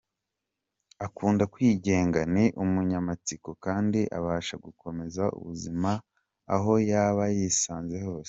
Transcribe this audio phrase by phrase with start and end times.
[1.05, 5.91] Akunda kwigenga, ni umunyamatsiko kandi abasha gukomeza ubuzima
[6.55, 8.19] aho yaba yisanze hose.